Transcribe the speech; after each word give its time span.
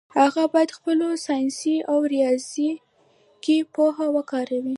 هغه 0.17 0.43
باید 0.53 0.71
خپله 0.77 1.07
ساینسي 1.25 1.75
او 1.91 1.97
ریاضیکي 2.11 3.57
پوهه 3.73 4.07
وکاروي. 4.15 4.69